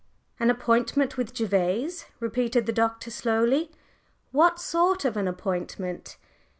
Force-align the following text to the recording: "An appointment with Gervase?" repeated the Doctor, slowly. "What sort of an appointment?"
"An 0.39 0.49
appointment 0.49 1.15
with 1.15 1.31
Gervase?" 1.37 2.05
repeated 2.19 2.65
the 2.65 2.71
Doctor, 2.71 3.11
slowly. 3.11 3.69
"What 4.31 4.57
sort 4.59 5.05
of 5.05 5.15
an 5.15 5.27
appointment?" 5.27 6.17